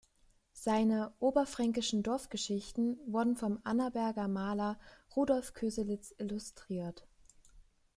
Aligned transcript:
Seine 0.53 1.13
"Oberfränkischen 1.19 2.01
Dorfgeschichten" 2.01 2.97
wurden 3.05 3.35
vom 3.35 3.59
Annaberger 3.63 4.27
Maler 4.27 4.79
Rudolf 5.15 5.53
Köselitz 5.53 6.15
illustriert. 6.17 7.05